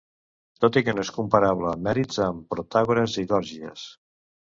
[0.63, 3.85] Tot i que no és comparable en mèrits amb Protàgores i Gòrgies,